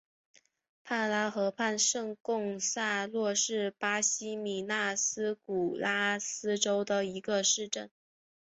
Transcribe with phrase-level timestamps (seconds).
[0.83, 7.87] 帕拉河畔圣贡萨洛是巴西米纳斯吉拉斯州的一个市镇。